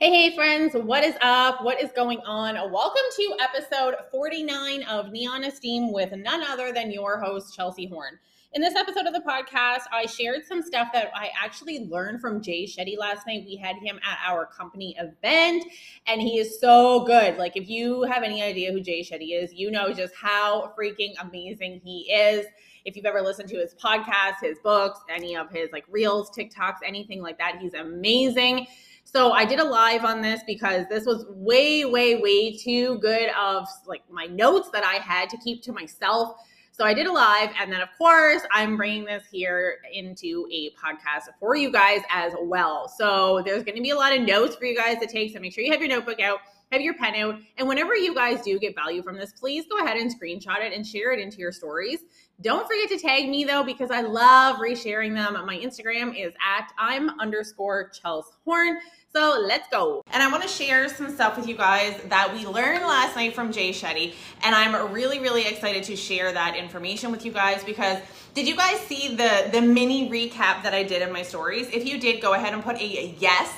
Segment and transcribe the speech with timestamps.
[0.00, 1.64] Hey, hey, friends, what is up?
[1.64, 2.54] What is going on?
[2.70, 8.16] Welcome to episode 49 of Neon Esteem with none other than your host, Chelsea Horne.
[8.52, 12.40] In this episode of the podcast, I shared some stuff that I actually learned from
[12.40, 13.42] Jay Shetty last night.
[13.44, 15.64] We had him at our company event,
[16.06, 17.36] and he is so good.
[17.36, 21.14] Like, if you have any idea who Jay Shetty is, you know just how freaking
[21.20, 22.46] amazing he is.
[22.84, 26.76] If you've ever listened to his podcast, his books, any of his like reels, TikToks,
[26.86, 28.68] anything like that, he's amazing.
[29.10, 33.30] So I did a live on this because this was way, way, way too good
[33.40, 36.36] of like my notes that I had to keep to myself.
[36.72, 40.72] So I did a live, and then of course I'm bringing this here into a
[40.72, 42.86] podcast for you guys as well.
[42.86, 45.32] So there's going to be a lot of notes for you guys to take.
[45.32, 48.14] So make sure you have your notebook out, have your pen out, and whenever you
[48.14, 51.18] guys do get value from this, please go ahead and screenshot it and share it
[51.18, 52.00] into your stories.
[52.40, 55.34] Don't forget to tag me though, because I love resharing them.
[55.44, 58.78] My Instagram is at I'm underscore Chels Horne.
[59.12, 60.02] So let's go.
[60.12, 63.34] And I want to share some stuff with you guys that we learned last night
[63.34, 64.14] from Jay Shetty.
[64.44, 67.98] And I'm really, really excited to share that information with you guys because
[68.34, 71.68] did you guys see the, the mini recap that I did in my stories?
[71.72, 73.52] If you did, go ahead and put a yes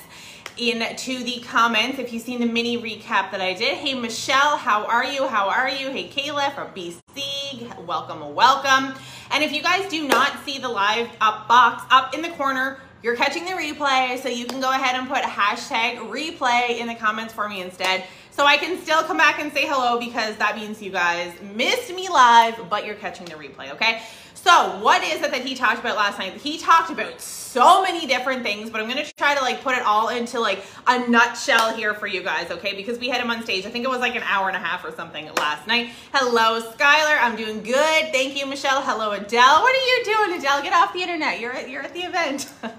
[0.59, 3.79] into the comments if you've seen the mini recap that I did.
[3.79, 5.27] Hey, Michelle, how are you?
[5.27, 5.91] How are you?
[5.91, 8.95] Hey, Kayla from BC, welcome, welcome.
[9.31, 12.79] And if you guys do not see the live up box up in the corner,
[13.03, 16.95] you're catching the replay, so you can go ahead and put hashtag replay in the
[16.95, 18.05] comments for me instead.
[18.31, 21.95] So I can still come back and say hello because that means you guys missed
[21.95, 24.03] me live, but you're catching the replay, okay?
[24.43, 26.33] So what is it that he talked about last night?
[26.35, 29.83] He talked about so many different things, but I'm gonna try to like put it
[29.83, 32.75] all into like a nutshell here for you guys, okay?
[32.75, 33.67] Because we had him on stage.
[33.67, 35.91] I think it was like an hour and a half or something last night.
[36.15, 37.19] Hello, Skylar.
[37.21, 38.13] I'm doing good.
[38.13, 38.81] Thank you, Michelle.
[38.81, 39.61] Hello, Adele.
[39.61, 40.63] What are you doing, Adele?
[40.63, 41.39] Get off the internet.
[41.39, 42.51] You're at, you're at the event.
[42.63, 42.71] all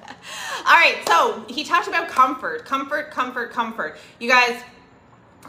[0.65, 3.99] right, so he talked about comfort, comfort, comfort, comfort.
[4.19, 4.59] You guys,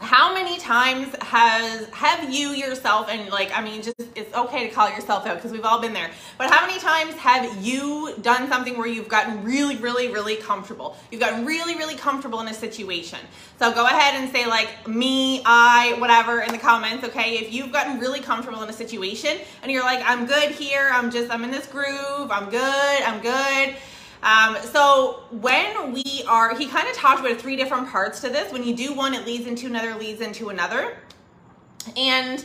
[0.03, 4.73] how many times has have you yourself and like i mean just it's okay to
[4.73, 6.09] call yourself out because we've all been there.
[6.37, 10.95] But how many times have you done something where you've gotten really really really comfortable?
[11.11, 13.19] You've gotten really really comfortable in a situation.
[13.59, 17.37] So go ahead and say like me i whatever in the comments okay?
[17.37, 20.89] If you've gotten really comfortable in a situation and you're like i'm good here.
[20.91, 22.31] I'm just i'm in this groove.
[22.31, 23.01] I'm good.
[23.03, 23.75] I'm good
[24.23, 28.51] um, so when we are, he kind of talked about three different parts to this.
[28.53, 30.97] When you do one, it leads into another, leads into another.
[31.97, 32.43] And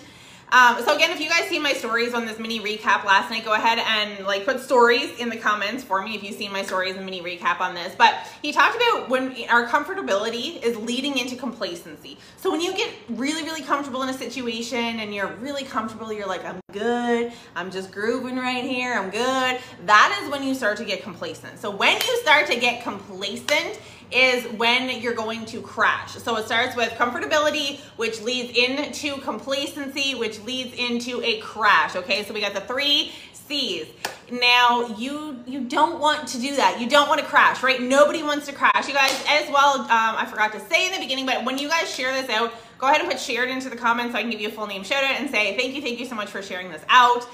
[0.50, 3.44] um, so again, if you guys see my stories on this mini recap last night,
[3.44, 6.62] go ahead and like put stories in the comments for me if you've seen my
[6.62, 7.94] stories and mini recap on this.
[7.96, 12.18] But he talked about when our comfortability is leading into complacency.
[12.38, 16.26] So when you get really, really comfortable in a situation and you're really comfortable, you're
[16.26, 19.60] like, I'm good, I'm just grooving right here, I'm good.
[19.84, 21.58] That is when you start to get complacent.
[21.58, 26.12] So when you start to get complacent, is when you're going to crash.
[26.14, 31.96] So it starts with comfortability, which leads into complacency, which leads into a crash.
[31.96, 33.86] Okay, so we got the three C's.
[34.30, 36.78] Now you you don't want to do that.
[36.80, 37.80] You don't want to crash, right?
[37.80, 38.86] Nobody wants to crash.
[38.86, 39.80] You guys, as well.
[39.80, 42.52] Um, I forgot to say in the beginning, but when you guys share this out,
[42.76, 44.66] go ahead and put shared into the comments so I can give you a full
[44.66, 47.26] name shout out and say thank you, thank you so much for sharing this out.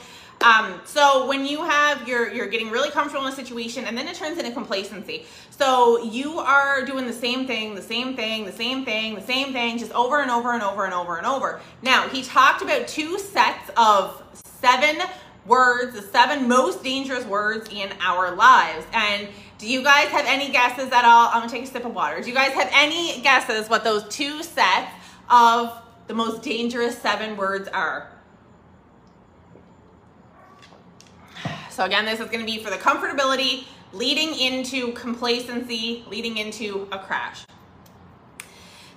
[0.44, 4.06] Um, so when you have, you're, you're getting really comfortable in a situation and then
[4.06, 5.24] it turns into complacency.
[5.48, 9.54] So you are doing the same thing, the same thing, the same thing, the same
[9.54, 11.62] thing, just over and over and over and over and over.
[11.80, 14.22] Now, he talked about two sets of
[14.60, 14.98] seven
[15.46, 18.84] words, the seven most dangerous words in our lives.
[18.92, 21.28] And do you guys have any guesses at all?
[21.28, 22.20] I'm gonna take a sip of water.
[22.20, 24.90] Do you guys have any guesses what those two sets
[25.30, 25.72] of
[26.06, 28.10] the most dangerous seven words are?
[31.74, 37.00] So again, this is gonna be for the comfortability, leading into complacency, leading into a
[37.00, 37.44] crash.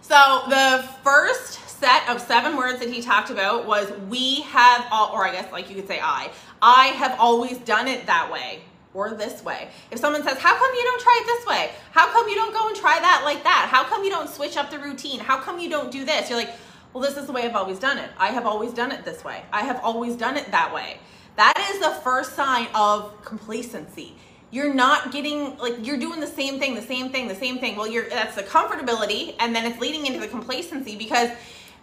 [0.02, 5.12] So the first set of seven words that he talked about was we have all,
[5.12, 6.30] or I guess like you could say I,
[6.62, 8.62] I have always done it that way
[8.94, 9.70] or this way.
[9.90, 11.72] If someone says, how come you don't try it this way?
[11.94, 13.70] How come you don't go and try that like that?
[13.72, 15.20] How come you don't switch up the routine?
[15.20, 16.30] How come you don't do this?
[16.30, 16.54] You're like,
[16.94, 18.12] well, this is the way I've always done it.
[18.20, 19.42] I have always done it this way.
[19.52, 21.00] I have always done it that way.
[21.38, 24.16] That is the first sign of complacency.
[24.50, 27.76] You're not getting like you're doing the same thing, the same thing, the same thing.
[27.76, 31.30] Well, you're that's the comfortability and then it's leading into the complacency because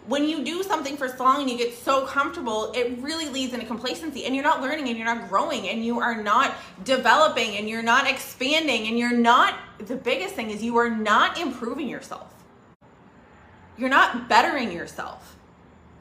[0.07, 3.53] when you do something for so long and you get so comfortable, it really leads
[3.53, 7.55] into complacency and you're not learning and you're not growing and you are not developing
[7.55, 11.87] and you're not expanding and you're not the biggest thing is you are not improving
[11.87, 12.33] yourself.
[13.77, 15.34] You're not bettering yourself.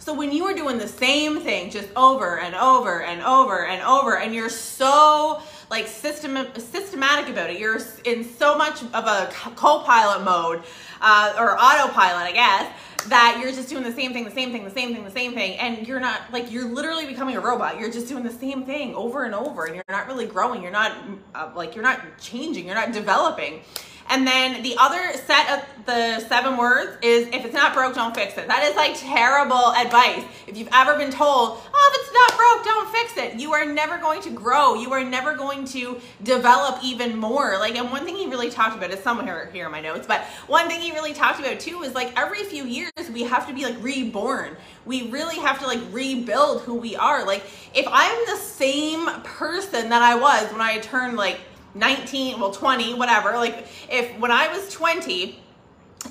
[0.04, 3.80] So when you are doing the same thing just over and over and over and
[3.80, 5.40] over and you're so
[5.70, 7.58] like system systematic about it.
[7.58, 10.62] You're in so much of a co-pilot mode
[11.00, 12.70] uh, or autopilot, I guess,
[13.08, 15.32] that you're just doing the same thing, the same thing, the same thing, the same
[15.32, 17.80] thing, and you're not like you're literally becoming a robot.
[17.80, 20.62] You're just doing the same thing over and over, and you're not really growing.
[20.62, 20.98] You're not
[21.34, 22.66] uh, like you're not changing.
[22.66, 23.62] You're not developing.
[24.10, 28.14] And then the other set of the seven words is if it's not broke, don't
[28.14, 28.46] fix it.
[28.48, 30.24] That is like terrible advice.
[30.46, 33.64] If you've ever been told, oh, if it's not broke, don't fix it, you are
[33.64, 34.74] never going to grow.
[34.74, 37.58] You are never going to develop even more.
[37.58, 40.22] Like, and one thing he really talked about is somewhere here in my notes, but
[40.46, 43.54] one thing he really talked about too is like every few years we have to
[43.54, 44.56] be like reborn.
[44.86, 47.26] We really have to like rebuild who we are.
[47.26, 51.40] Like, if I'm the same person that I was when I turned like
[51.74, 53.32] 19, well, 20, whatever.
[53.32, 55.40] Like, if when I was 20,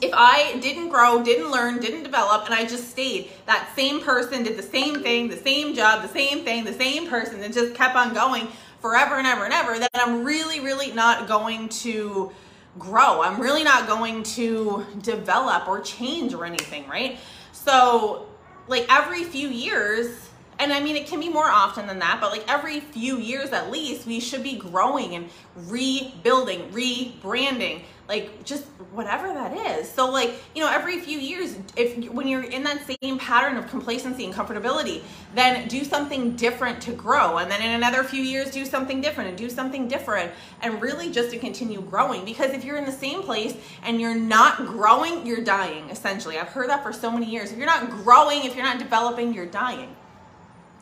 [0.01, 4.43] if I didn't grow, didn't learn, didn't develop, and I just stayed that same person,
[4.43, 7.75] did the same thing, the same job, the same thing, the same person, and just
[7.75, 8.47] kept on going
[8.81, 12.31] forever and ever and ever, then I'm really, really not going to
[12.77, 13.21] grow.
[13.21, 17.17] I'm really not going to develop or change or anything, right?
[17.53, 18.27] So,
[18.67, 22.31] like every few years, and I mean, it can be more often than that, but
[22.31, 28.65] like every few years at least, we should be growing and rebuilding, rebranding, like just
[28.91, 29.89] whatever that is.
[29.89, 33.67] So like, you know, every few years, if when you're in that same pattern of
[33.69, 35.01] complacency and comfortability,
[35.33, 37.37] then do something different to grow.
[37.37, 41.11] And then in another few years, do something different and do something different and really
[41.11, 42.25] just to continue growing.
[42.25, 46.37] Because if you're in the same place and you're not growing, you're dying, essentially.
[46.37, 47.51] I've heard that for so many years.
[47.51, 49.95] If you're not growing, if you're not developing, you're dying.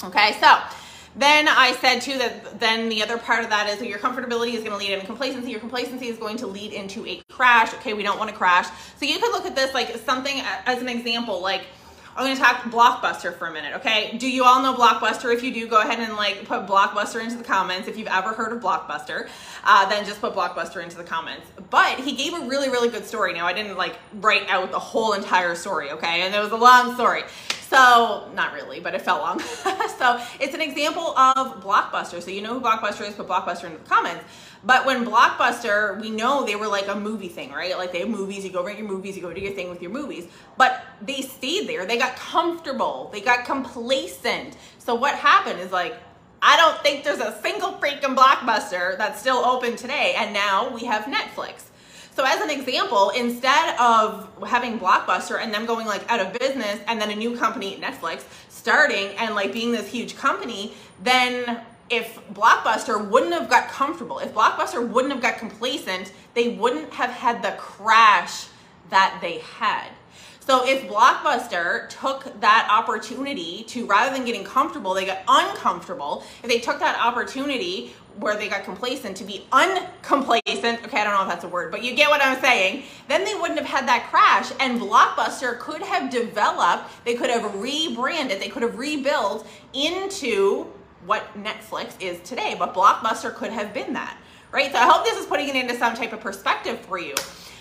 [0.03, 0.57] Okay, so
[1.15, 4.53] then I said too that then the other part of that is that your comfortability
[4.53, 5.51] is going to lead into complacency.
[5.51, 7.73] Your complacency is going to lead into a crash.
[7.75, 8.67] Okay, we don't want to crash.
[8.97, 11.65] So you could look at this like something as an example, like
[12.15, 14.17] I'm to talk Blockbuster for a minute, okay?
[14.17, 15.33] Do you all know Blockbuster?
[15.33, 17.87] If you do, go ahead and like put Blockbuster into the comments.
[17.87, 19.29] If you've ever heard of Blockbuster,
[19.63, 21.47] uh, then just put Blockbuster into the comments.
[21.69, 23.33] But he gave a really, really good story.
[23.33, 26.23] Now, I didn't like write out the whole entire story, okay?
[26.23, 27.23] And it was a long story.
[27.69, 29.39] So, not really, but it felt long.
[29.97, 32.21] so, it's an example of Blockbuster.
[32.21, 34.25] So, you know who Blockbuster is, put Blockbuster in the comments.
[34.63, 37.77] But when Blockbuster, we know they were like a movie thing, right?
[37.77, 39.81] Like they have movies, you go rent your movies, you go do your thing with
[39.81, 40.27] your movies.
[40.57, 41.85] But they stayed there.
[41.85, 43.09] They got comfortable.
[43.11, 44.55] They got complacent.
[44.77, 45.95] So what happened is like,
[46.43, 50.15] I don't think there's a single freaking Blockbuster that's still open today.
[50.17, 51.63] And now we have Netflix.
[52.13, 56.79] So as an example, instead of having Blockbuster and them going like out of business
[56.87, 62.19] and then a new company, Netflix, starting and like being this huge company, then if
[62.33, 67.43] Blockbuster wouldn't have got comfortable, if Blockbuster wouldn't have got complacent, they wouldn't have had
[67.43, 68.47] the crash
[68.89, 69.89] that they had.
[70.39, 76.23] So if Blockbuster took that opportunity to rather than getting comfortable, they got uncomfortable.
[76.41, 81.13] If they took that opportunity where they got complacent to be uncomplacent, okay, I don't
[81.13, 83.67] know if that's a word, but you get what I'm saying, then they wouldn't have
[83.67, 88.77] had that crash and Blockbuster could have developed, they could have rebranded, they could have
[88.77, 90.67] rebuilt into
[91.05, 94.17] what Netflix is today, but Blockbuster could have been that,
[94.51, 94.71] right?
[94.71, 97.15] So I hope this is putting it into some type of perspective for you.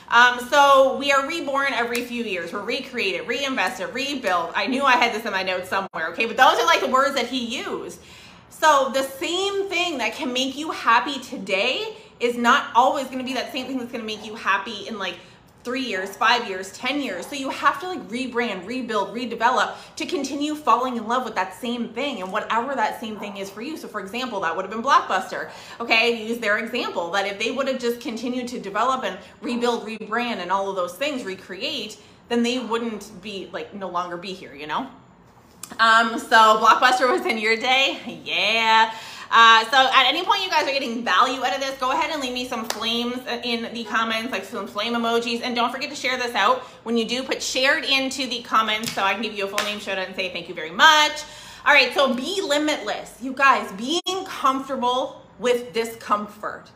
[0.08, 2.52] Um, so we are reborn every few years.
[2.52, 4.52] We're recreated, reinvested, rebuilt.
[4.56, 6.26] I knew I had this in my notes somewhere, okay?
[6.26, 8.00] But those are like the words that he used.
[8.48, 13.24] So the same thing that can make you happy today is not always going to
[13.24, 15.14] be that same thing that's going to make you happy in like
[15.62, 17.26] three years, five years, 10 years.
[17.26, 21.54] So you have to like rebrand, rebuild, redevelop to continue falling in love with that
[21.54, 23.76] same thing and whatever that same thing is for you.
[23.76, 25.50] So for example, that would have been Blockbuster.
[25.78, 29.86] Okay, use their example that if they would have just continued to develop and rebuild,
[29.86, 34.32] rebrand and all of those things, recreate, then they wouldn't be like no longer be
[34.32, 34.88] here, you know?
[35.78, 38.20] Um, so Blockbuster was in your day?
[38.24, 38.92] Yeah.
[39.30, 42.10] Uh, so at any point you guys are getting value out of this, go ahead
[42.10, 45.40] and leave me some flames in the comments, like some flame emojis.
[45.42, 46.62] And don't forget to share this out.
[46.82, 49.64] When you do, put shared into the comments so I can give you a full
[49.64, 51.22] name shout out and say thank you very much.
[51.64, 53.18] All right, so be limitless.
[53.20, 56.70] You guys, being comfortable with discomfort.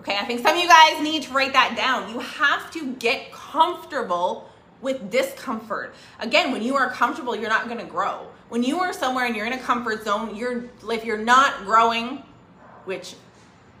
[0.00, 2.10] Okay, I think some of you guys need to write that down.
[2.10, 5.94] You have to get comfortable with discomfort.
[6.18, 9.46] Again, when you are comfortable, you're not gonna grow when you are somewhere and you're
[9.46, 12.22] in a comfort zone, you're if you're not growing,
[12.84, 13.14] which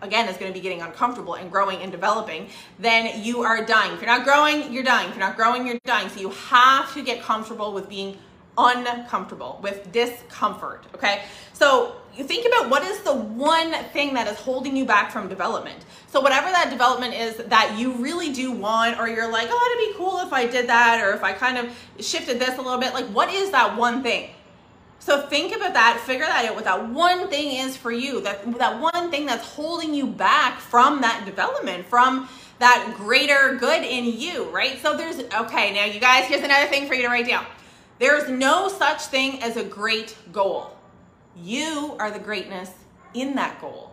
[0.00, 2.48] again is going to be getting uncomfortable and growing and developing,
[2.78, 3.92] then you are dying.
[3.92, 5.10] If you're not growing, you're dying.
[5.10, 6.08] If you're not growing, you're dying.
[6.08, 8.16] So you have to get comfortable with being
[8.56, 11.22] uncomfortable, with discomfort, okay?
[11.52, 15.28] So you think about what is the one thing that is holding you back from
[15.28, 15.84] development.
[16.08, 19.94] So whatever that development is that you really do want, or you're like, oh, it'd
[19.94, 22.80] be cool if I did that, or if I kind of shifted this a little
[22.80, 24.30] bit, like what is that one thing?
[25.00, 28.58] So think about that, figure that out what that one thing is for you, that
[28.58, 32.28] that one thing that's holding you back from that development, from
[32.58, 34.78] that greater good in you, right?
[34.78, 37.46] So there's okay, now you guys, here's another thing for you to write down.
[37.98, 40.76] There's no such thing as a great goal.
[41.34, 42.70] You are the greatness
[43.14, 43.92] in that goal.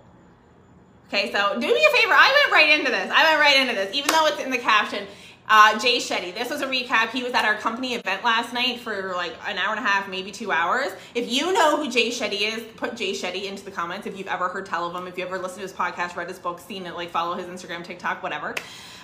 [1.08, 2.14] Okay, so do me a favor.
[2.14, 3.10] I went right into this.
[3.10, 5.08] I went right into this, even though it's in the caption.
[5.50, 7.10] Uh, Jay Shetty, this was a recap.
[7.12, 10.10] He was at our company event last night for like an hour and a half,
[10.10, 10.92] maybe two hours.
[11.16, 14.06] If you know who Jay Shetty is, put Jay Shetty into the comments.
[14.06, 16.28] If you've ever heard tell of him, if you ever listened to his podcast, read
[16.28, 18.56] his book, seen it, like follow his Instagram, TikTok, whatever.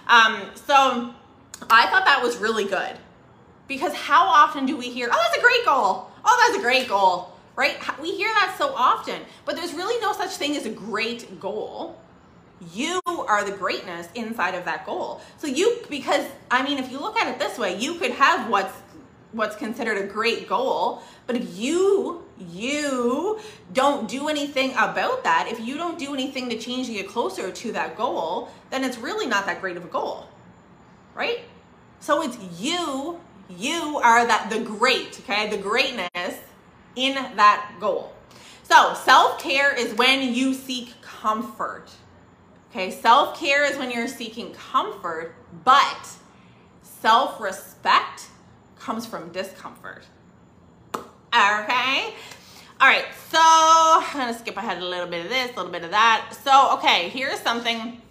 [0.07, 1.13] Um, so
[1.69, 2.97] I thought that was really good
[3.69, 6.12] because how often do we hear, oh, that's a great goal.
[6.25, 7.77] Oh, that's a great goal, right?
[8.01, 11.97] We hear that so often, but there's really no such thing as a great goal
[12.74, 15.22] you are the greatness inside of that goal.
[15.38, 18.50] So you because I mean if you look at it this way, you could have
[18.50, 18.74] what's
[19.32, 23.39] what's considered a great goal, but if you you
[23.74, 27.51] don't do anything about that, if you don't do anything to change to get closer
[27.51, 30.27] to that goal, then it's really not that great of a goal.
[31.15, 31.41] Right?
[32.00, 35.50] So it's you, you are that the great, okay?
[35.50, 36.39] The greatness
[36.96, 38.13] in that goal.
[38.63, 41.89] So, self-care is when you seek comfort.
[42.74, 46.08] Okay, self care is when you're seeking comfort, but
[46.82, 48.25] self respect
[48.80, 50.03] comes from discomfort.
[50.96, 52.15] Okay?
[52.82, 55.84] All right, so I'm gonna skip ahead a little bit of this, a little bit
[55.84, 56.36] of that.
[56.44, 58.01] So, okay, here's something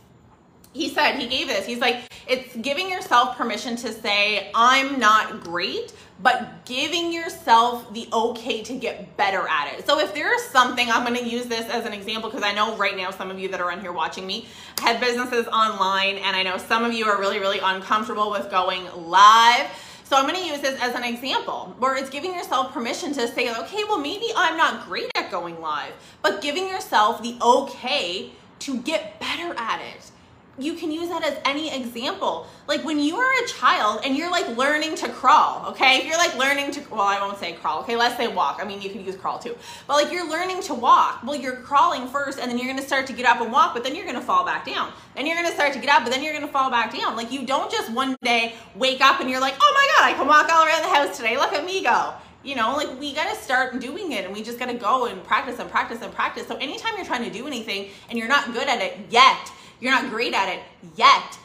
[0.73, 1.67] he said, he gave this.
[1.67, 8.09] He's like, it's giving yourself permission to say, I'm not great, but giving yourself the
[8.12, 9.87] okay to get better at it.
[9.87, 12.76] So if there's something, I'm going to use this as an example because I know
[12.76, 14.47] right now some of you that are on here watching me
[14.81, 18.85] have businesses online and I know some of you are really, really uncomfortable with going
[18.97, 19.69] live.
[20.05, 23.26] So I'm going to use this as an example where it's giving yourself permission to
[23.29, 28.31] say, okay, well, maybe I'm not great at going live, but giving yourself the okay
[28.61, 30.12] to get better at it
[30.59, 32.47] you can use that as any example.
[32.68, 35.99] Like when you are a child and you're like learning to crawl, okay?
[35.99, 37.97] If you're like learning to, well, I won't say crawl, okay?
[37.97, 38.59] Let's say walk.
[38.61, 39.56] I mean, you can use crawl too.
[39.87, 41.23] But like you're learning to walk.
[41.23, 43.82] Well, you're crawling first and then you're gonna start to get up and walk, but
[43.82, 44.92] then you're gonna fall back down.
[45.16, 47.16] Then you're gonna start to get up, but then you're gonna fall back down.
[47.16, 50.18] Like you don't just one day wake up and you're like, oh my God, I
[50.18, 51.37] can walk all around the house today.
[51.38, 52.12] Look at me go.
[52.44, 55.06] You know, like we got to start doing it and we just got to go
[55.06, 56.49] and practice and practice and practice.
[56.49, 59.90] So anytime you're trying to do anything and you're not good at it yet, you're
[59.90, 60.60] not great at it
[60.96, 61.38] yet.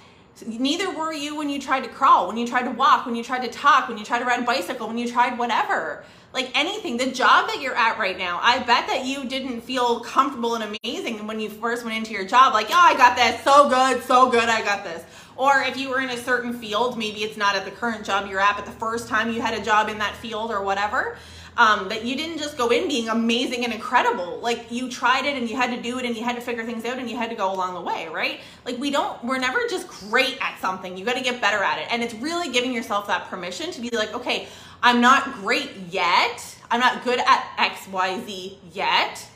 [0.45, 3.23] Neither were you when you tried to crawl, when you tried to walk, when you
[3.23, 6.03] tried to talk, when you tried to ride a bicycle, when you tried whatever.
[6.33, 10.01] Like anything, the job that you're at right now, I bet that you didn't feel
[10.01, 12.53] comfortable and amazing when you first went into your job.
[12.53, 15.03] Like, oh, I got this, so good, so good, I got this.
[15.35, 18.29] Or if you were in a certain field, maybe it's not at the current job
[18.29, 21.17] you're at, but the first time you had a job in that field or whatever,
[21.57, 24.39] um, that you didn't just go in being amazing and incredible.
[24.39, 26.63] Like you tried it and you had to do it and you had to figure
[26.63, 28.39] things out and you had to go along the way, right?
[28.63, 30.95] Like we don't, we're never just great at something.
[30.95, 31.87] You got to get better at it.
[31.91, 34.47] And it's really giving yourself that permission to be like, okay,
[34.83, 36.55] I'm not great yet.
[36.69, 39.27] I'm not good at X, Y, Z yet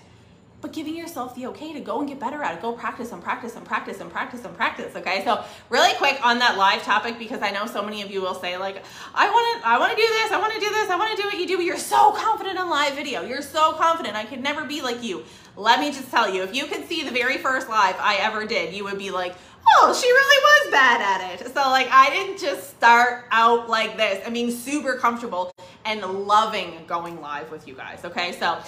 [0.61, 2.61] but giving yourself the okay to go and get better at it.
[2.61, 4.95] Go practice and practice and practice and practice and practice.
[4.95, 5.23] Okay.
[5.23, 8.35] So really quick on that live topic because I know so many of you will
[8.35, 8.83] say like,
[9.15, 10.31] I want to, I want to do this.
[10.31, 10.89] I want to do this.
[10.89, 11.57] I want to do what you do.
[11.57, 13.23] But you're so confident on live video.
[13.23, 14.15] You're so confident.
[14.15, 15.23] I could never be like you.
[15.57, 18.45] Let me just tell you, if you could see the very first live I ever
[18.45, 19.35] did, you would be like,
[19.67, 21.53] oh, she really was bad at it.
[21.53, 24.25] So like, I didn't just start out like this.
[24.25, 25.51] I mean, super comfortable
[25.85, 28.05] and loving going live with you guys.
[28.05, 28.31] Okay.
[28.33, 28.59] So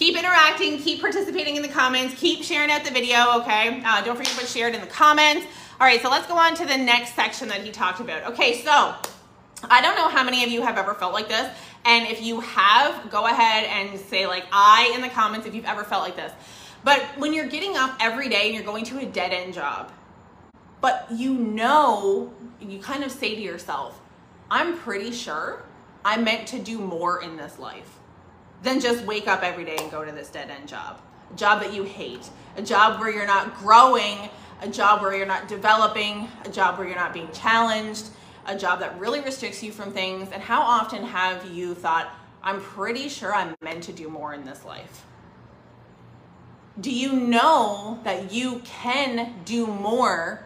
[0.00, 3.82] keep interacting, keep participating in the comments, keep sharing out the video, okay?
[3.84, 5.46] Uh, don't forget to share it in the comments.
[5.78, 8.32] All right, so let's go on to the next section that he talked about.
[8.32, 8.94] Okay, so
[9.64, 11.54] I don't know how many of you have ever felt like this.
[11.84, 15.66] And if you have, go ahead and say like I in the comments if you've
[15.66, 16.32] ever felt like this.
[16.82, 19.92] But when you're getting up every day and you're going to a dead end job,
[20.80, 24.00] but you know, you kind of say to yourself,
[24.50, 25.62] I'm pretty sure
[26.06, 27.99] I'm meant to do more in this life
[28.62, 31.00] than just wake up every day and go to this dead end job.
[31.32, 34.28] A job that you hate, a job where you're not growing,
[34.62, 38.06] a job where you're not developing, a job where you're not being challenged,
[38.46, 40.28] a job that really restricts you from things.
[40.32, 44.44] And how often have you thought, I'm pretty sure I'm meant to do more in
[44.44, 45.04] this life?
[46.80, 50.44] Do you know that you can do more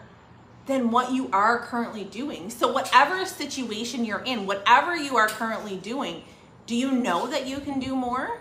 [0.66, 2.50] than what you are currently doing?
[2.50, 6.24] So, whatever situation you're in, whatever you are currently doing,
[6.66, 8.40] do you know that you can do more?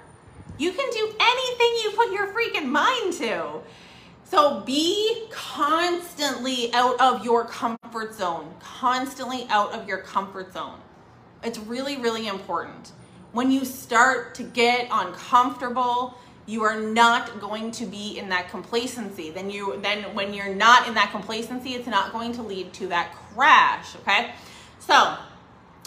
[0.58, 3.62] You can do anything you put your freaking mind to.
[4.24, 10.80] So be constantly out of your comfort zone, constantly out of your comfort zone.
[11.44, 12.94] It's really, really important.
[13.34, 16.16] when you start to get uncomfortable,
[16.46, 19.32] you are not going to be in that complacency.
[19.32, 22.88] Then you then when you're not in that complacency, it's not going to lead to
[22.88, 24.32] that crash, okay?
[24.80, 25.18] So,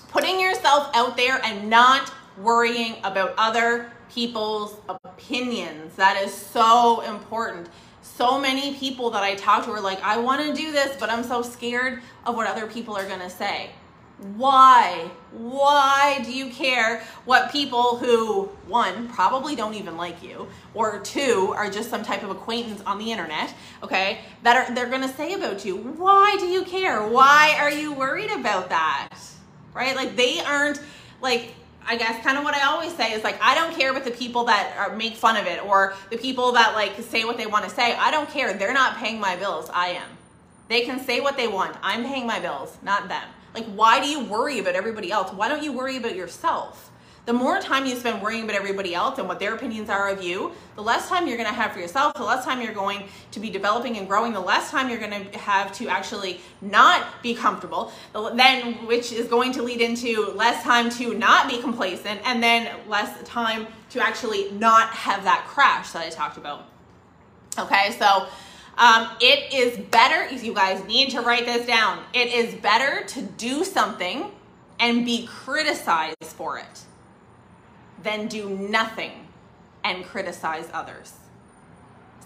[0.08, 5.94] putting yourself out there and not worrying about other people's opinions.
[5.96, 7.68] That is so important.
[8.02, 11.10] So many people that I talk to are like, I want to do this, but
[11.10, 13.70] I'm so scared of what other people are going to say.
[14.18, 15.10] Why?
[15.32, 21.52] Why do you care what people who, one, probably don't even like you, or two,
[21.54, 25.34] are just some type of acquaintance on the internet, okay, that are they're gonna say
[25.34, 25.76] about you?
[25.76, 27.06] Why do you care?
[27.06, 29.18] Why are you worried about that?
[29.74, 29.94] Right?
[29.94, 30.80] Like they aren't
[31.20, 31.52] like
[31.86, 34.10] I guess kind of what I always say is like I don't care about the
[34.10, 37.46] people that are, make fun of it or the people that like say what they
[37.46, 37.94] want to say.
[37.94, 38.52] I don't care.
[38.52, 39.70] They're not paying my bills.
[39.72, 40.08] I am.
[40.68, 41.76] They can say what they want.
[41.82, 43.28] I'm paying my bills, not them.
[43.54, 45.32] Like, why do you worry about everybody else?
[45.32, 46.85] Why don't you worry about yourself?
[47.26, 50.22] The more time you spend worrying about everybody else and what their opinions are of
[50.22, 53.02] you, the less time you're going to have for yourself, the less time you're going
[53.32, 57.20] to be developing and growing, the less time you're going to have to actually not
[57.24, 57.90] be comfortable,
[58.34, 62.72] then which is going to lead into less time to not be complacent and then
[62.86, 66.68] less time to actually not have that crash that I talked about.
[67.58, 68.28] Okay, so
[68.78, 72.04] um, it is better, you guys need to write this down.
[72.14, 74.30] It is better to do something
[74.78, 76.85] and be criticized for it
[78.06, 79.12] than do nothing
[79.84, 81.12] and criticize others.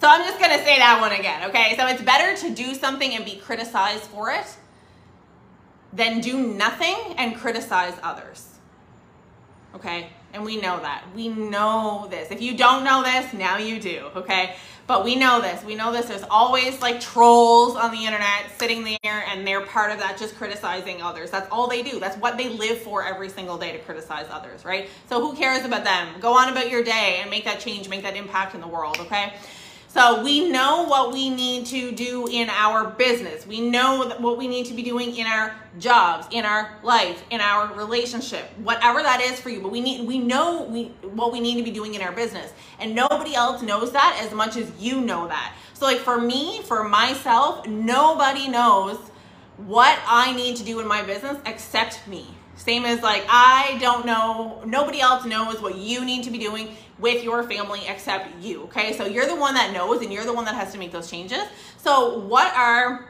[0.01, 1.75] So I'm just going to say that one again, okay?
[1.77, 4.47] So it's better to do something and be criticized for it
[5.93, 8.47] than do nothing and criticize others.
[9.75, 10.11] Okay?
[10.33, 11.05] And we know that.
[11.15, 12.31] We know this.
[12.31, 14.57] If you don't know this, now you do, okay?
[14.91, 15.63] But we know this.
[15.63, 16.07] We know this.
[16.07, 20.35] There's always like trolls on the internet sitting there and they're part of that just
[20.35, 21.31] criticizing others.
[21.31, 22.01] That's all they do.
[22.01, 24.89] That's what they live for every single day to criticize others, right?
[25.09, 26.09] So who cares about them?
[26.19, 28.99] Go on about your day and make that change, make that impact in the world,
[28.99, 29.35] okay?
[29.93, 33.45] So we know what we need to do in our business.
[33.45, 37.41] We know what we need to be doing in our jobs, in our life, in
[37.41, 39.61] our relationship, whatever that is for you.
[39.61, 42.53] But we need we know we what we need to be doing in our business.
[42.79, 45.57] And nobody else knows that as much as you know that.
[45.75, 48.97] So like for me, for myself, nobody knows
[49.57, 52.27] what I need to do in my business except me.
[52.55, 56.77] Same as like, I don't know, nobody else knows what you need to be doing
[57.01, 58.97] with your family except you, okay?
[58.97, 61.11] So you're the one that knows and you're the one that has to make those
[61.11, 61.43] changes.
[61.79, 63.07] So what are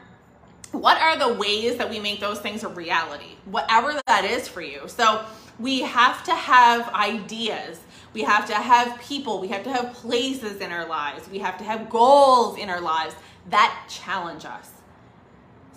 [0.71, 3.35] what are the ways that we make those things a reality?
[3.43, 4.83] Whatever that is for you.
[4.87, 5.25] So
[5.59, 7.81] we have to have ideas.
[8.13, 9.39] We have to have people.
[9.41, 11.29] We have to have places in our lives.
[11.29, 13.15] We have to have goals in our lives
[13.49, 14.71] that challenge us.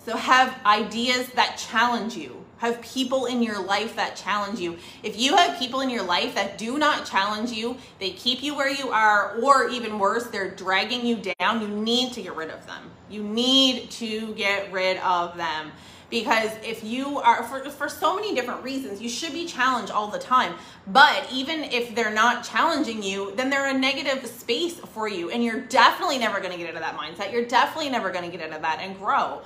[0.05, 4.77] So have ideas that challenge you have people in your life that challenge you.
[5.03, 8.55] If you have people in your life that do not challenge you, they keep you
[8.55, 12.49] where you are, or even worse, they're dragging you down, you need to get rid
[12.49, 12.91] of them.
[13.09, 15.71] You need to get rid of them.
[16.09, 20.07] Because if you are, for, for so many different reasons, you should be challenged all
[20.07, 20.53] the time.
[20.87, 25.31] But even if they're not challenging you, then they're a negative space for you.
[25.31, 27.31] And you're definitely never gonna get out of that mindset.
[27.31, 29.41] You're definitely never gonna get out of that and grow.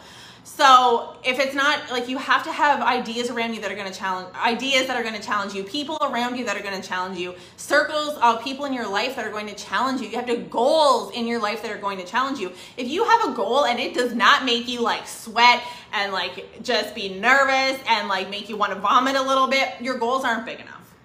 [0.56, 3.90] So if it's not like you have to have ideas around you that are going
[3.90, 6.80] to challenge ideas that are going to challenge you, people around you that are going
[6.82, 10.10] to challenge you, circles of people in your life that are going to challenge you.
[10.10, 12.52] You have to goals in your life that are going to challenge you.
[12.76, 15.62] If you have a goal and it does not make you like sweat
[15.94, 19.76] and like just be nervous and like make you want to vomit a little bit,
[19.80, 20.96] your goals aren't big enough.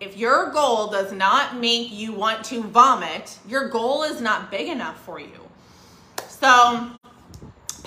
[0.00, 4.68] If your goal does not make you want to vomit, your goal is not big
[4.68, 5.48] enough for you.
[6.28, 6.90] So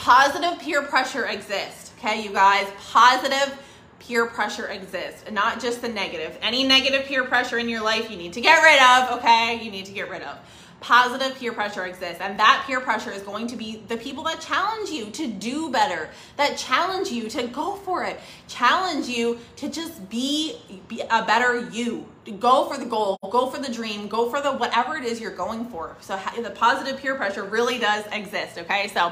[0.07, 2.65] Positive peer pressure exists, okay, you guys?
[2.93, 3.59] Positive
[3.99, 6.37] peer pressure exists, and not just the negative.
[6.41, 9.61] Any negative peer pressure in your life you need to get rid of, okay?
[9.61, 10.37] You need to get rid of.
[10.79, 14.39] Positive peer pressure exists, and that peer pressure is going to be the people that
[14.39, 18.17] challenge you to do better, that challenge you to go for it,
[18.47, 20.55] challenge you to just be,
[20.87, 22.07] be a better you.
[22.39, 25.31] Go for the goal, go for the dream, go for the whatever it is you're
[25.31, 25.97] going for.
[25.99, 28.89] So the positive peer pressure really does exist, okay?
[28.93, 29.11] So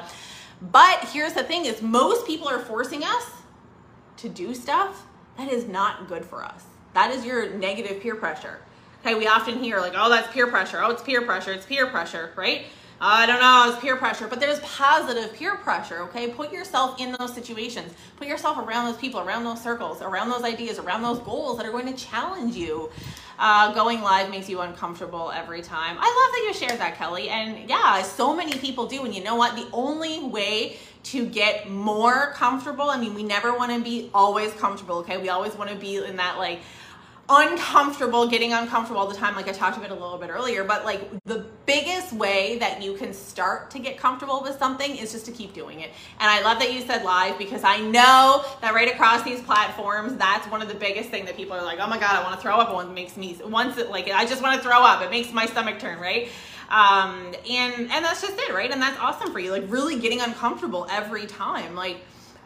[0.62, 3.30] but here's the thing is most people are forcing us
[4.18, 5.06] to do stuff
[5.38, 6.64] that is not good for us.
[6.94, 8.60] That is your negative peer pressure.
[9.02, 10.82] Okay, we often hear like, oh, that's peer pressure.
[10.82, 11.52] Oh, it's peer pressure.
[11.52, 12.66] It's peer pressure, right?
[13.02, 16.30] I don't know, it's peer pressure, but there's positive peer pressure, okay?
[16.30, 17.94] Put yourself in those situations.
[18.16, 21.66] Put yourself around those people, around those circles, around those ideas, around those goals that
[21.66, 22.90] are going to challenge you.
[23.38, 25.98] Uh, going live makes you uncomfortable every time.
[26.00, 27.28] I love that you shared that, Kelly.
[27.28, 29.04] And yeah, so many people do.
[29.04, 29.58] And you know what?
[29.58, 34.54] The only way to get more comfortable, I mean, we never want to be always
[34.54, 35.18] comfortable, okay?
[35.18, 36.62] We always want to be in that like,
[37.28, 40.64] uncomfortable, getting uncomfortable all the time, like I talked about a little bit earlier.
[40.64, 45.12] But like the biggest way that you can start to get comfortable with something is
[45.12, 45.92] just to keep doing it.
[46.20, 50.16] And I love that you said live because I know that right across these platforms,
[50.18, 52.36] that's one of the biggest thing that people are like, oh my God, I want
[52.36, 52.74] to throw up.
[52.74, 55.02] One makes me, once it like, I just want to throw up.
[55.02, 56.30] It makes my stomach turn, right?
[56.70, 58.72] Um, and, and that's just it, right?
[58.72, 59.52] And that's awesome for you.
[59.52, 61.76] Like really getting uncomfortable every time.
[61.76, 61.98] Like,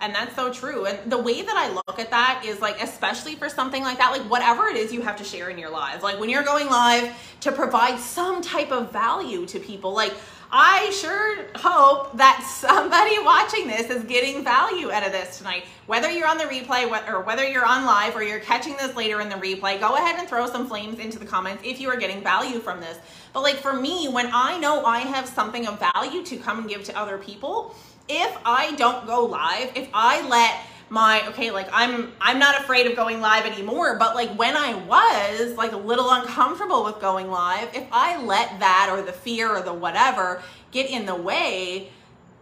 [0.01, 0.85] and that's so true.
[0.85, 4.11] And the way that I look at that is like, especially for something like that,
[4.11, 6.67] like whatever it is you have to share in your lives, like when you're going
[6.67, 10.13] live to provide some type of value to people, like
[10.51, 15.65] I sure hope that somebody watching this is getting value out of this tonight.
[15.85, 19.21] Whether you're on the replay or whether you're on live or you're catching this later
[19.21, 21.97] in the replay, go ahead and throw some flames into the comments if you are
[21.97, 22.97] getting value from this.
[23.31, 26.69] But like for me, when I know I have something of value to come and
[26.69, 27.75] give to other people,
[28.09, 30.59] if I don't go live, if I let
[30.91, 34.73] my okay like i'm i'm not afraid of going live anymore but like when i
[34.85, 39.55] was like a little uncomfortable with going live if i let that or the fear
[39.55, 40.41] or the whatever
[40.71, 41.91] get in the way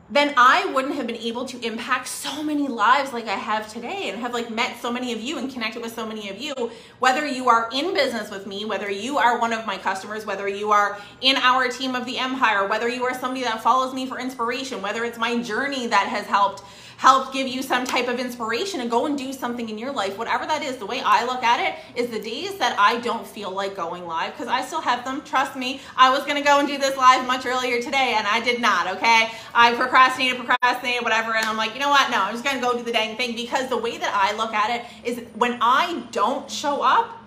[0.10, 4.10] then I wouldn't have been able to impact so many lives like I have today
[4.10, 6.54] and have like met so many of you and connected with so many of you,
[7.00, 10.48] whether you are in business with me, whether you are one of my customers, whether
[10.48, 14.06] you are in our team of the empire, whether you are somebody that follows me
[14.06, 16.64] for inspiration, whether it's my journey that has helped
[16.98, 20.18] help give you some type of inspiration and go and do something in your life,
[20.18, 23.26] whatever that is, the way I look at it is the days that I don't
[23.26, 25.22] feel like going live, because I still have them.
[25.22, 28.26] Trust me, I was going to go and do this live much earlier today and
[28.28, 29.30] I did not, okay?
[29.54, 32.10] I procrastinated, procrastinated, whatever, and I'm like, you know what?
[32.10, 34.36] No, I'm just going to go do the dang thing because the way that I
[34.36, 37.22] look at it is when I don't show up,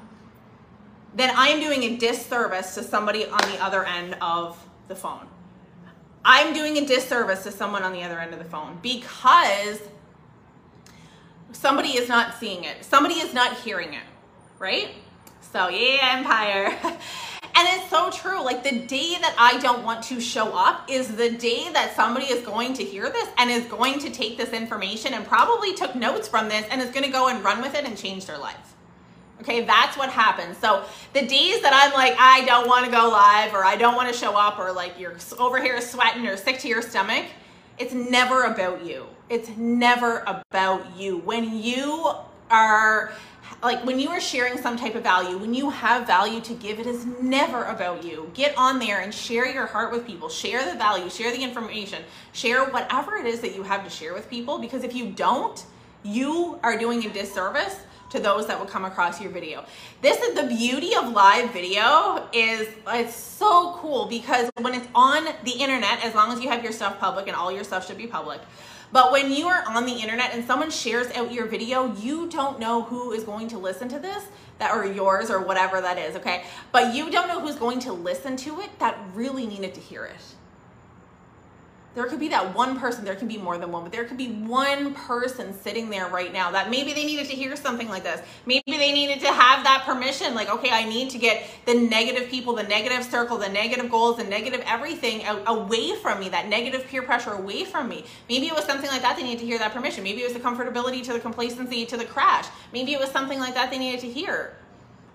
[1.15, 5.27] then I am doing a disservice to somebody on the other end of the phone.
[6.25, 9.81] I'm doing a disservice to someone on the other end of the phone because
[11.53, 12.85] somebody is not seeing it.
[12.85, 14.03] Somebody is not hearing it,
[14.59, 14.91] right?
[15.53, 16.67] So, yeah, Empire.
[16.83, 18.43] and it's so true.
[18.43, 22.27] Like the day that I don't want to show up is the day that somebody
[22.27, 25.95] is going to hear this and is going to take this information and probably took
[25.95, 28.39] notes from this and is going to go and run with it and change their
[28.39, 28.75] life.
[29.41, 30.59] Okay, that's what happens.
[30.59, 33.95] So the days that I'm like, I don't want to go live or I don't
[33.95, 37.25] want to show up or like you're over here sweating or sick to your stomach,
[37.79, 39.07] it's never about you.
[39.31, 41.19] It's never about you.
[41.19, 42.13] When you
[42.51, 43.13] are
[43.63, 46.79] like when you are sharing some type of value, when you have value to give,
[46.79, 48.31] it is never about you.
[48.35, 50.29] Get on there and share your heart with people.
[50.29, 54.13] Share the value, share the information, share whatever it is that you have to share
[54.13, 55.65] with people because if you don't,
[56.03, 57.77] you are doing a disservice
[58.11, 59.65] to those that will come across your video.
[60.03, 65.25] This is the beauty of live video is it's so cool because when it's on
[65.45, 67.99] the internet, as long as you have your stuff public and all your stuff should
[67.99, 68.41] be public,
[68.93, 72.59] but when you are on the internet and someone shares out your video, you don't
[72.59, 74.25] know who is going to listen to this
[74.59, 76.45] that or yours or whatever that is, okay?
[76.71, 80.05] But you don't know who's going to listen to it that really needed to hear
[80.05, 80.21] it.
[81.93, 84.17] There could be that one person, there can be more than one, but there could
[84.17, 88.05] be one person sitting there right now that maybe they needed to hear something like
[88.05, 88.23] this.
[88.47, 92.29] Maybe they needed to have that permission, like, okay, I need to get the negative
[92.29, 96.87] people, the negative circle, the negative goals, the negative everything away from me, that negative
[96.87, 98.05] peer pressure away from me.
[98.29, 100.05] Maybe it was something like that they needed to hear that permission.
[100.05, 102.47] Maybe it was the comfortability to the complacency to the crash.
[102.73, 104.55] Maybe it was something like that they needed to hear.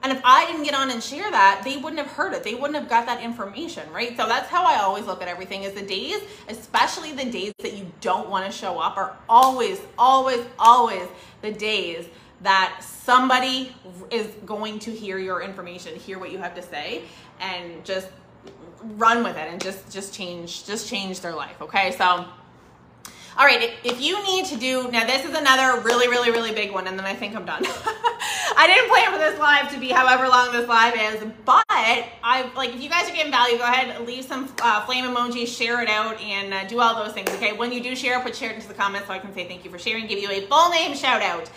[0.06, 2.44] And if I didn't get on and share that, they wouldn't have heard it.
[2.44, 4.16] They wouldn't have got that information, right?
[4.16, 7.74] So that's how I always look at everything is the days, especially the days that
[7.74, 11.08] you don't want to show up are always, always, always
[11.42, 12.06] the days
[12.42, 13.76] that somebody
[14.12, 17.02] is going to hear your information, hear what you have to say,
[17.40, 18.08] and just
[18.98, 21.60] run with it and just just change just change their life.
[21.64, 21.90] Okay.
[21.94, 22.28] So
[23.38, 26.72] all right, if you need to do, now this is another really, really, really big
[26.72, 27.64] one, and then I think I'm done.
[28.58, 32.50] I didn't plan for this live to be however long this live is, but I
[32.56, 35.82] like if you guys are getting value, go ahead, leave some uh, flame emojis, share
[35.82, 37.52] it out, and uh, do all those things, okay?
[37.52, 39.72] When you do share, put share into the comments so I can say thank you
[39.72, 41.50] for sharing, give you a full name shout out.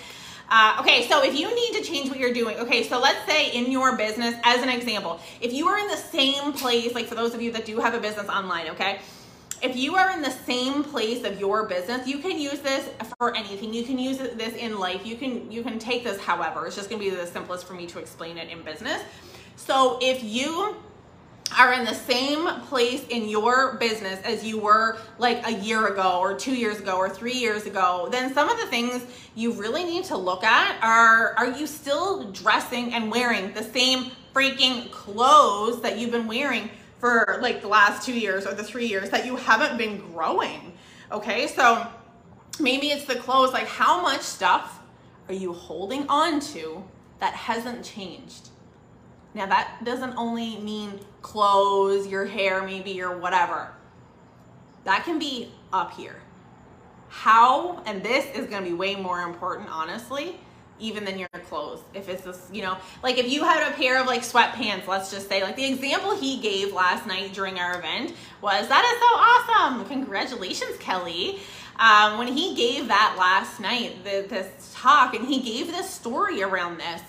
[0.51, 3.53] Uh, okay, so if you need to change what you're doing, okay, so let's say
[3.53, 7.14] in your business, as an example, if you are in the same place, like for
[7.14, 8.99] those of you that do have a business online, okay,
[9.62, 13.35] if you are in the same place of your business, you can use this for
[13.35, 13.73] anything.
[13.75, 15.07] You can use this in life.
[15.07, 16.66] You can you can take this however.
[16.66, 19.03] It's just going to be the simplest for me to explain it in business.
[19.57, 20.77] So if you
[21.59, 26.18] are in the same place in your business as you were like a year ago
[26.21, 29.03] or 2 years ago or 3 years ago, then some of the things
[29.35, 34.11] you really need to look at are are you still dressing and wearing the same
[34.35, 38.87] freaking clothes that you've been wearing for like the last two years or the three
[38.87, 40.72] years that you haven't been growing.
[41.11, 41.87] Okay, so
[42.61, 44.80] maybe it's the clothes, like how much stuff
[45.28, 46.84] are you holding on to
[47.20, 48.48] that hasn't changed.
[49.34, 53.72] Now, that doesn't only mean clothes, your hair, maybe, or whatever.
[54.84, 56.16] That can be up here.
[57.08, 60.40] How, and this is gonna be way more important, honestly,
[60.81, 61.81] even than your clothes.
[61.95, 65.11] If it's this, you know, like if you had a pair of like sweatpants, let's
[65.11, 68.99] just say, like the example he gave last night during our event was that is
[69.01, 69.85] so awesome.
[69.87, 71.41] Congratulations, Kelly.
[71.79, 76.43] Um, when he gave that last night, the, this talk, and he gave this story
[76.43, 77.03] around this,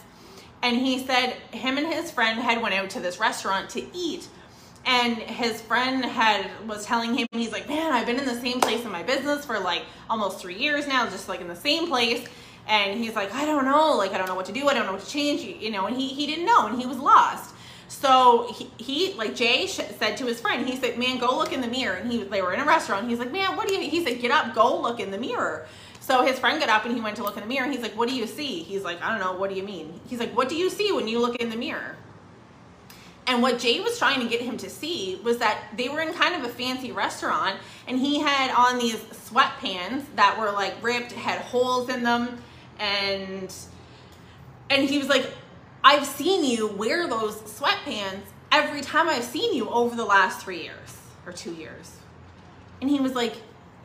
[0.62, 4.28] and he said him and his friend had went out to this restaurant to eat
[4.86, 8.60] and his friend had was telling him he's like man i've been in the same
[8.60, 11.88] place in my business for like almost three years now just like in the same
[11.88, 12.28] place
[12.70, 14.86] and he's like i don't know like i don't know what to do i don't
[14.86, 17.56] know what to change you know and he, he didn't know and he was lost.
[17.88, 21.60] So he, he like jay said to his friend he said man go look in
[21.60, 23.90] the mirror and he they were in a restaurant he's like man what do you
[23.90, 25.66] he said get up go look in the mirror.
[26.00, 27.98] So his friend got up and he went to look in the mirror he's like
[27.98, 28.62] what do you see?
[28.62, 30.00] He's like i don't know what do you mean?
[30.08, 31.98] He's like what do you see when you look in the mirror?
[33.26, 36.14] And what Jay was trying to get him to see was that they were in
[36.14, 41.12] kind of a fancy restaurant and he had on these sweatpants that were like ripped,
[41.12, 42.42] had holes in them,
[42.80, 43.54] and
[44.70, 45.32] and he was like,
[45.84, 50.64] I've seen you wear those sweatpants every time I've seen you over the last three
[50.64, 51.98] years or two years.
[52.82, 53.34] And he was like,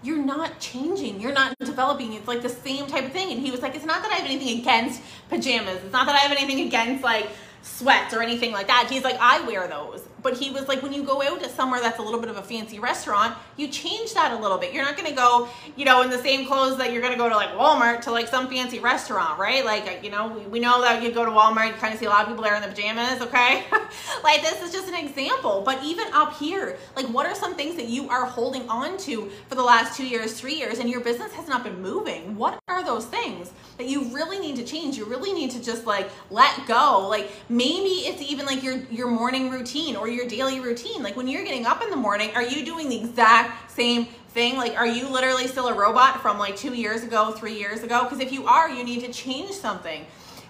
[0.02, 1.20] You're not changing.
[1.20, 2.12] You're not developing.
[2.12, 3.32] It's like the same type of thing.
[3.32, 5.82] And he was like, It's not that I have anything against pajamas.
[5.82, 7.28] It's not that I have anything against like
[7.62, 8.88] sweats or anything like that.
[8.90, 10.06] He's like, I wear those.
[10.24, 12.38] But he was like, when you go out to somewhere that's a little bit of
[12.38, 14.72] a fancy restaurant, you change that a little bit.
[14.72, 17.36] You're not gonna go, you know, in the same clothes that you're gonna go to
[17.36, 19.62] like Walmart to like some fancy restaurant, right?
[19.66, 22.06] Like, you know, we, we know that you go to Walmart, you kind of see
[22.06, 23.64] a lot of people there in the pajamas, okay?
[24.24, 25.60] like this is just an example.
[25.62, 29.30] But even up here, like what are some things that you are holding on to
[29.50, 32.34] for the last two years, three years, and your business has not been moving?
[32.34, 34.96] What are those things that you really need to change?
[34.96, 37.06] You really need to just like let go.
[37.10, 41.02] Like maybe it's even like your your morning routine or your daily routine.
[41.02, 44.56] Like when you're getting up in the morning, are you doing the exact same thing?
[44.56, 48.04] Like, are you literally still a robot from like two years ago, three years ago?
[48.04, 50.04] Because if you are, you need to change something.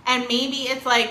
[0.06, 1.10] And maybe it's like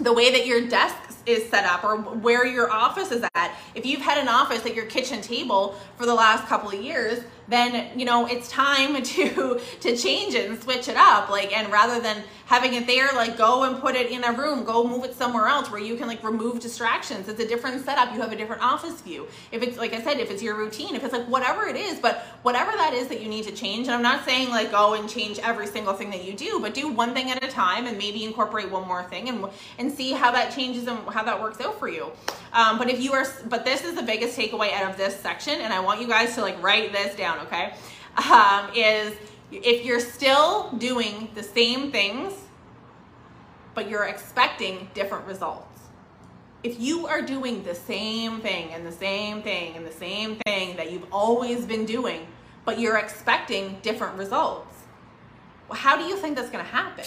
[0.00, 3.56] the way that your desk is set up or where your office is at.
[3.74, 7.22] If you've had an office at your kitchen table for the last couple of years,
[7.48, 11.30] then you know it's time to to change it and switch it up.
[11.30, 14.64] Like and rather than having it there like go and put it in a room
[14.64, 17.28] go move it somewhere else where you can like remove distractions.
[17.28, 18.12] It's a different setup.
[18.12, 19.26] You have a different office view.
[19.52, 21.98] If it's like i said if it's your routine if it's like whatever it is
[21.98, 24.94] but whatever that is that you need to change and i'm not saying like go
[24.94, 27.86] and change every single thing that you do but do one thing at a time
[27.86, 29.46] and maybe incorporate one more thing and
[29.78, 32.10] and see how that changes and how that works out for you.
[32.52, 35.60] Um, but if you are but this is the biggest takeaway out of this section
[35.60, 37.74] and i want you guys to like write this down down, okay?
[38.30, 39.16] Um, is
[39.50, 42.32] if you're still doing the same things,
[43.74, 45.66] but you're expecting different results.
[46.62, 50.76] If you are doing the same thing and the same thing and the same thing
[50.76, 52.26] that you've always been doing,
[52.64, 54.74] but you're expecting different results,
[55.68, 57.04] well, how do you think that's going to happen?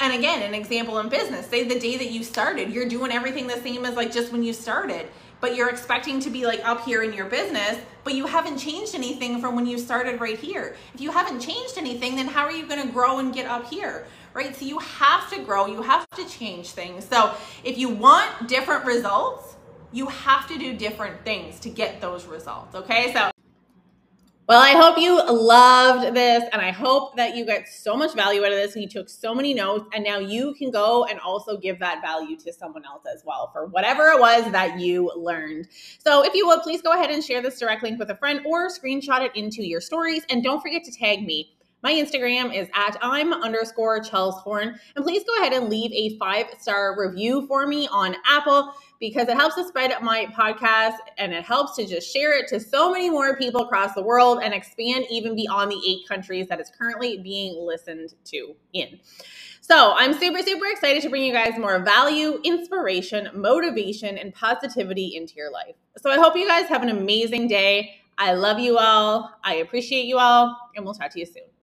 [0.00, 3.46] And again, an example in business, say the day that you started, you're doing everything
[3.46, 5.08] the same as like just when you started
[5.44, 8.94] but you're expecting to be like up here in your business, but you haven't changed
[8.94, 10.74] anything from when you started right here.
[10.94, 14.06] If you haven't changed anything, then how are you to grow and get up here?
[14.32, 14.56] Right?
[14.56, 17.04] So you have to grow, you have to change things.
[17.04, 19.56] So if you want different results,
[19.92, 22.74] you have to do different things to get those results.
[22.74, 23.12] Okay?
[23.12, 23.30] So
[24.46, 28.44] well, I hope you loved this and I hope that you got so much value
[28.44, 31.18] out of this and you took so many notes and now you can go and
[31.20, 35.10] also give that value to someone else as well for whatever it was that you
[35.16, 35.68] learned.
[36.04, 38.40] So if you would, please go ahead and share this direct link with a friend
[38.44, 41.54] or screenshot it into your stories and don't forget to tag me.
[41.82, 44.78] My Instagram is at I'm underscore Chels Horne.
[44.96, 48.72] And please go ahead and leave a five star review for me on Apple
[49.04, 52.58] because it helps to spread my podcast and it helps to just share it to
[52.58, 56.58] so many more people across the world and expand even beyond the eight countries that
[56.58, 58.98] it's currently being listened to in.
[59.60, 65.16] So I'm super, super excited to bring you guys more value, inspiration, motivation, and positivity
[65.16, 65.74] into your life.
[65.98, 67.96] So I hope you guys have an amazing day.
[68.16, 69.30] I love you all.
[69.44, 71.44] I appreciate you all, and we'll talk to you soon.